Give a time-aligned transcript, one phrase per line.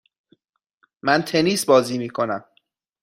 [1.03, 2.45] من تنیس بازی میکنم.